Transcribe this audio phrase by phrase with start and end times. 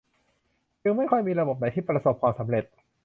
[0.83, 2.65] จึงไม่ค่อยมีระบบไหนที่ประสบความสำเร็จ